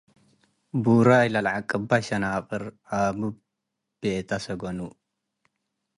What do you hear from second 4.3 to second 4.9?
ሰገኑ